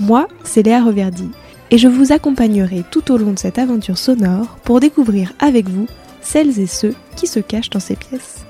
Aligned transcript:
Moi, 0.00 0.28
c'est 0.44 0.62
Léa 0.62 0.82
Reverdy, 0.82 1.28
et 1.70 1.76
je 1.76 1.86
vous 1.86 2.10
accompagnerai 2.10 2.84
tout 2.90 3.12
au 3.12 3.18
long 3.18 3.32
de 3.32 3.38
cette 3.38 3.58
aventure 3.58 3.98
sonore 3.98 4.56
pour 4.64 4.80
découvrir 4.80 5.34
avec 5.38 5.68
vous 5.68 5.86
celles 6.22 6.58
et 6.58 6.66
ceux 6.66 6.94
qui 7.16 7.26
se 7.26 7.38
cachent 7.38 7.68
dans 7.68 7.80
ces 7.80 7.96
pièces. 7.96 8.46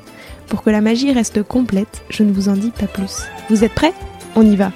Pour 0.47 0.63
que 0.63 0.71
la 0.71 0.81
magie 0.81 1.13
reste 1.13 1.43
complète, 1.43 2.03
je 2.09 2.23
ne 2.23 2.33
vous 2.33 2.49
en 2.49 2.53
dis 2.53 2.71
pas 2.71 2.87
plus. 2.87 3.23
Vous 3.49 3.65
êtes 3.65 3.75
prêts? 3.75 3.93
On 4.37 4.47
y 4.47 4.55
va 4.55 4.71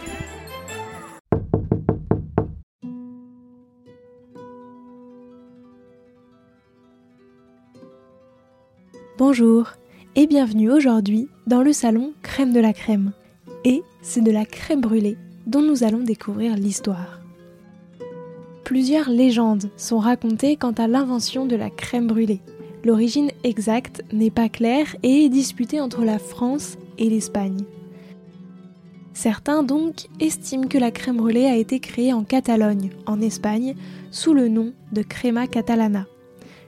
Bonjour 9.16 9.70
et 10.16 10.26
bienvenue 10.26 10.72
aujourd'hui 10.72 11.28
dans 11.46 11.62
le 11.62 11.72
salon 11.72 12.14
Crème 12.22 12.52
de 12.52 12.58
la 12.58 12.72
Crème. 12.72 13.12
Et 13.64 13.84
c'est 14.02 14.22
de 14.22 14.32
la 14.32 14.44
crème 14.44 14.80
brûlée 14.80 15.16
dont 15.46 15.62
nous 15.62 15.84
allons 15.84 16.02
découvrir 16.02 16.56
l'histoire. 16.56 17.20
Plusieurs 18.64 19.10
légendes 19.10 19.70
sont 19.76 19.98
racontées 19.98 20.56
quant 20.56 20.72
à 20.72 20.86
l'invention 20.86 21.44
de 21.44 21.56
la 21.56 21.70
crème 21.70 22.06
brûlée. 22.06 22.40
L'origine 22.82 23.30
exacte 23.42 24.02
n'est 24.12 24.30
pas 24.30 24.48
claire 24.48 24.96
et 25.02 25.24
est 25.24 25.28
disputée 25.28 25.80
entre 25.80 26.04
la 26.04 26.18
France 26.18 26.76
et 26.98 27.10
l'Espagne. 27.10 27.64
Certains 29.12 29.62
donc 29.62 30.08
estiment 30.18 30.66
que 30.66 30.78
la 30.78 30.90
crème 30.90 31.18
brûlée 31.18 31.46
a 31.46 31.56
été 31.56 31.78
créée 31.78 32.12
en 32.12 32.24
Catalogne, 32.24 32.90
en 33.06 33.20
Espagne, 33.20 33.74
sous 34.10 34.34
le 34.34 34.48
nom 34.48 34.72
de 34.92 35.02
crema 35.02 35.46
catalana. 35.46 36.06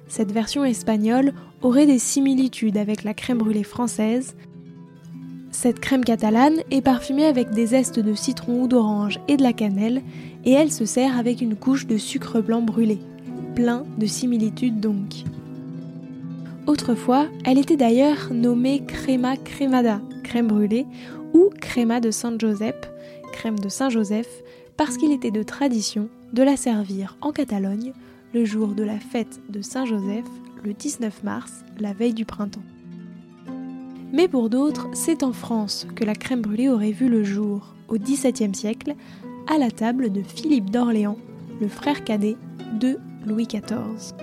Cette 0.09 0.33
version 0.33 0.65
espagnole 0.65 1.33
aurait 1.63 1.87
des 1.87 1.99
similitudes 1.99 2.77
avec 2.77 3.03
la 3.03 3.15
crème 3.15 3.39
brûlée 3.39 3.65
française, 3.65 4.37
cette 5.57 5.81
crème 5.81 6.05
catalane 6.05 6.61
est 6.71 6.83
parfumée 6.83 7.25
avec 7.25 7.51
des 7.51 7.69
zestes 7.69 7.99
de 7.99 8.13
citron 8.13 8.65
ou 8.65 8.69
d'orange 8.69 9.19
et 9.27 9.39
de 9.39 9.43
la 9.43 9.55
cannelle, 9.55 10.03
et 10.45 10.53
elle 10.53 10.71
se 10.71 10.85
sert 10.85 11.19
avec 11.19 11.41
une 11.41 11.57
couche 11.57 11.87
de 11.87 11.97
sucre 11.97 12.43
blanc 12.43 12.61
brûlé. 12.61 12.99
Plein 13.55 13.85
de 13.97 14.05
similitudes 14.05 14.81
donc. 14.81 15.25
Autrefois, 16.67 17.29
elle 17.47 17.57
était 17.57 17.79
d'ailleurs 17.79 18.35
nommée 18.35 18.85
crema 18.85 19.39
cremada, 19.39 20.03
crème 20.23 20.49
brûlée, 20.49 20.85
ou 21.33 21.49
crema 21.59 22.01
de 22.01 22.11
Saint-Joseph, 22.11 22.91
crème 23.33 23.59
de 23.59 23.71
Saint-Joseph, 23.71 24.29
parce 24.77 24.99
qu'il 24.99 25.11
était 25.11 25.31
de 25.31 25.43
tradition 25.43 26.11
de 26.35 26.43
la 26.43 26.59
servir 26.59 27.17
en 27.23 27.33
Catalogne 27.33 27.95
le 28.35 28.45
jour 28.45 28.75
de 28.75 28.85
la 28.85 28.99
fête 29.01 29.41
de 29.49 29.63
Saint-Joseph, 29.63 30.27
le 30.65 30.75
19 30.75 31.25
mars, 31.25 31.65
la 31.81 31.95
veille 31.95 32.15
du 32.15 32.27
printemps. 32.27 32.61
Mais 34.17 34.29
pour 34.29 34.49
d'autres, 34.49 34.89
c'est 34.95 35.23
en 35.23 35.35
France 35.35 35.87
que 35.95 36.03
la 36.03 36.15
crème 36.15 36.41
brûlée 36.41 36.71
aurait 36.71 36.91
vu 36.91 37.07
le 37.07 37.23
jour, 37.23 37.75
au 37.89 37.99
XVIIe 37.99 38.55
siècle, 38.55 38.95
à 39.47 39.59
la 39.59 39.71
table 39.71 40.11
de 40.11 40.23
Philippe 40.23 40.71
d'Orléans, 40.71 41.19
le 41.61 41.69
frère 41.69 42.03
cadet 42.03 42.39
de 42.81 42.99
Louis 43.27 43.47
XIV. 43.47 44.15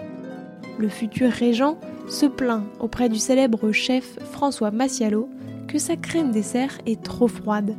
Le 0.79 0.90
futur 0.90 1.29
régent 1.29 1.78
se 2.09 2.25
plaint 2.25 2.63
auprès 2.79 3.07
du 3.07 3.19
célèbre 3.19 3.72
chef 3.72 4.17
François 4.31 4.72
Massialo 4.72 5.29
que 5.67 5.78
sa 5.78 5.96
crème 5.96 6.31
dessert 6.31 6.79
est 6.88 7.03
trop 7.03 7.28
froide. 7.28 7.75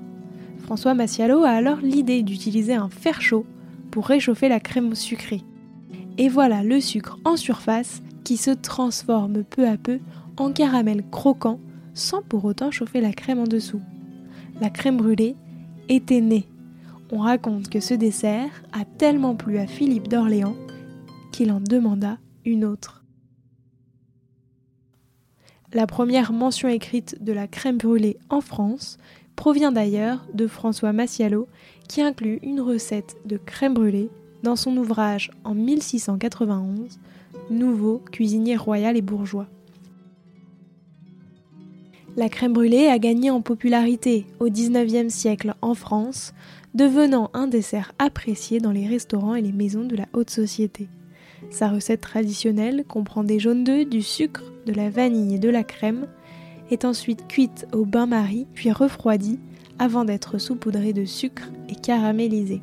François 0.59 0.95
Massialo 0.95 1.43
a 1.43 1.51
alors 1.51 1.79
l'idée 1.79 2.23
d'utiliser 2.23 2.75
un 2.75 2.91
fer 2.91 3.21
chaud 3.21 3.45
pour 3.91 4.07
réchauffer 4.07 4.49
la 4.49 4.61
crème 4.61 4.95
sucrée. 4.95 5.43
Et 6.19 6.29
voilà 6.29 6.63
le 6.63 6.81
sucre 6.81 7.19
en 7.25 7.37
surface 7.37 8.03
qui 8.23 8.37
se 8.37 8.53
transforme 8.53 9.43
peu 9.43 9.67
à 9.67 9.77
peu 9.77 9.99
en 10.37 10.53
caramel 10.53 11.03
croquant 11.11 11.59
sans 11.95 12.23
pour 12.23 12.45
autant 12.45 12.71
chauffer 12.71 13.01
la 13.01 13.13
crème 13.13 13.39
en 13.39 13.45
dessous. 13.45 13.81
La 14.61 14.71
crème 14.71 14.99
brûlée 14.99 15.37
était 15.89 16.21
née. 16.21 16.47
On 17.11 17.19
raconte 17.19 17.69
que 17.69 17.81
ce 17.81 17.95
dessert 17.95 18.63
a 18.73 18.85
tellement 18.85 19.35
plu 19.35 19.59
à 19.59 19.67
Philippe 19.67 20.09
d'Orléans 20.09 20.57
qu'il 21.33 21.51
en 21.53 21.61
demanda 21.61 22.19
une 22.45 22.65
autre. 22.65 23.05
La 25.73 25.87
première 25.87 26.33
mention 26.33 26.69
écrite 26.69 27.23
de 27.23 27.33
la 27.33 27.49
crème 27.49 27.79
brûlée 27.79 28.17
en 28.31 28.41
France 28.41 28.99
provient 29.35 29.73
d'ailleurs 29.73 30.25
de 30.33 30.47
François 30.47 30.93
Massialo 30.93 31.49
qui 31.89 32.01
inclut 32.01 32.39
une 32.43 32.61
recette 32.61 33.17
de 33.25 33.37
crème 33.37 33.75
brûlée 33.75 34.09
dans 34.45 34.57
son 34.57 34.77
ouvrage 34.77 35.31
en 35.43 35.55
1691 35.55 36.99
Nouveau 37.51 38.01
cuisinier 38.11 38.57
royal 38.57 38.97
et 38.97 39.03
bourgeois. 39.03 39.49
La 42.17 42.29
crème 42.29 42.53
brûlée 42.53 42.87
a 42.87 43.01
gagné 43.01 43.31
en 43.31 43.41
popularité 43.41 44.25
au 44.39 44.49
XIXe 44.49 45.13
siècle 45.13 45.55
en 45.63 45.75
France, 45.75 46.33
devenant 46.73 47.29
un 47.35 47.49
dessert 47.49 47.93
apprécié 47.99 48.61
dans 48.61 48.71
les 48.71 48.87
restaurants 48.87 49.35
et 49.35 49.43
les 49.43 49.51
maisons 49.51 49.85
de 49.85 49.97
la 49.97 50.07
haute 50.13 50.31
société. 50.31 50.87
Sa 51.51 51.69
recette 51.69 52.03
traditionnelle 52.03 52.85
comprend 52.87 53.25
des 53.25 53.41
jaunes 53.41 53.65
d'œufs, 53.65 53.89
du 53.89 54.01
sucre, 54.01 54.45
de 54.65 54.73
la 54.73 54.91
vanille 54.91 55.35
et 55.35 55.39
de 55.41 55.49
la 55.49 55.65
crème, 55.65 56.07
est 56.71 56.85
ensuite 56.85 57.27
cuite 57.27 57.67
au 57.73 57.85
bain-marie 57.85 58.47
puis 58.55 58.71
refroidie 58.71 59.41
avant 59.81 60.05
d'être 60.05 60.39
saupoudrée 60.39 60.93
de 60.93 61.05
sucre 61.05 61.51
et 61.69 61.75
caramélisée. 61.75 62.63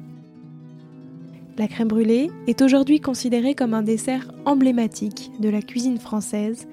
La 1.57 1.68
crème 1.68 1.89
brûlée 1.89 2.31
est 2.47 2.62
aujourd'hui 2.62 3.01
considérée 3.01 3.53
comme 3.53 3.73
un 3.73 3.83
dessert 3.83 4.31
emblématique 4.45 5.29
de 5.41 5.50
la 5.50 5.62
cuisine 5.62 6.00
française 6.00 6.69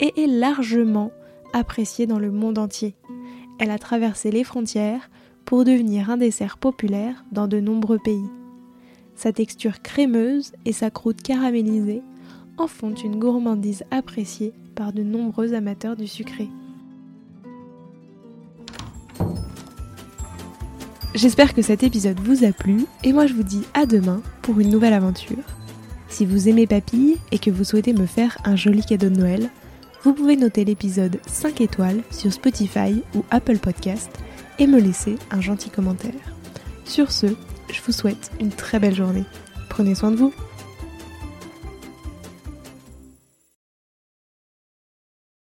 et 0.00 0.12
est 0.20 0.26
largement 0.26 1.12
appréciée 1.56 2.06
dans 2.06 2.18
le 2.18 2.30
monde 2.30 2.58
entier. 2.58 2.94
Elle 3.58 3.70
a 3.70 3.78
traversé 3.78 4.30
les 4.30 4.44
frontières 4.44 5.10
pour 5.46 5.64
devenir 5.64 6.10
un 6.10 6.18
dessert 6.18 6.58
populaire 6.58 7.24
dans 7.32 7.48
de 7.48 7.60
nombreux 7.60 7.98
pays. 7.98 8.30
Sa 9.14 9.32
texture 9.32 9.80
crémeuse 9.80 10.52
et 10.66 10.72
sa 10.72 10.90
croûte 10.90 11.22
caramélisée 11.22 12.02
en 12.58 12.66
font 12.66 12.94
une 12.94 13.18
gourmandise 13.18 13.84
appréciée 13.90 14.52
par 14.74 14.92
de 14.92 15.02
nombreux 15.02 15.54
amateurs 15.54 15.96
du 15.96 16.06
sucré. 16.06 16.48
J'espère 21.14 21.54
que 21.54 21.62
cet 21.62 21.82
épisode 21.82 22.20
vous 22.20 22.44
a 22.44 22.52
plu 22.52 22.84
et 23.02 23.14
moi 23.14 23.26
je 23.26 23.32
vous 23.32 23.42
dis 23.42 23.62
à 23.72 23.86
demain 23.86 24.20
pour 24.42 24.60
une 24.60 24.68
nouvelle 24.68 24.92
aventure. 24.92 25.38
Si 26.08 26.26
vous 26.26 26.50
aimez 26.50 26.66
Papille 26.66 27.16
et 27.32 27.38
que 27.38 27.50
vous 27.50 27.64
souhaitez 27.64 27.94
me 27.94 28.04
faire 28.04 28.36
un 28.44 28.56
joli 28.56 28.82
cadeau 28.82 29.08
de 29.08 29.16
Noël, 29.16 29.50
vous 30.02 30.12
pouvez 30.12 30.36
noter 30.36 30.64
l'épisode 30.64 31.18
5 31.26 31.60
étoiles 31.60 32.02
sur 32.10 32.32
Spotify 32.32 33.02
ou 33.14 33.24
Apple 33.30 33.58
Podcast 33.58 34.10
et 34.58 34.66
me 34.66 34.80
laisser 34.80 35.16
un 35.30 35.40
gentil 35.40 35.70
commentaire. 35.70 36.12
Sur 36.84 37.10
ce, 37.10 37.26
je 37.70 37.80
vous 37.84 37.92
souhaite 37.92 38.30
une 38.40 38.50
très 38.50 38.78
belle 38.78 38.94
journée. 38.94 39.24
Prenez 39.68 39.94
soin 39.94 40.10
de 40.10 40.16
vous. 40.16 40.32